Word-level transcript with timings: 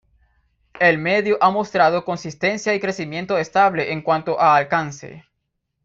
El 0.79 0.97
medio 0.97 1.37
ha 1.41 1.51
mostrado 1.51 2.03
consistencia 2.05 2.73
y 2.73 2.79
crecimiento 2.79 3.37
estable 3.37 3.91
en 3.93 4.01
cuanto 4.01 4.39
a 4.41 4.55
alcance. 4.55 5.25